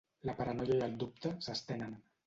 [0.29, 1.99] La paranoia i el dubte s'estenen.